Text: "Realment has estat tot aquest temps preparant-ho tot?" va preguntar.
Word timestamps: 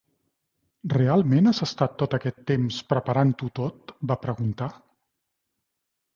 "Realment 0.93 1.49
has 1.51 1.59
estat 1.65 1.93
tot 2.03 2.15
aquest 2.19 2.39
temps 2.53 2.81
preparant-ho 2.95 3.51
tot?" 3.61 3.95
va 4.13 4.19
preguntar. 4.27 4.73